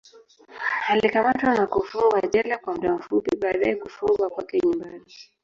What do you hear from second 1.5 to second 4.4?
na kufungwa jela kwa muda fupi, baadaye kufungwa